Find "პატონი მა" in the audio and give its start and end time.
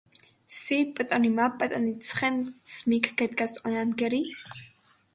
0.99-1.45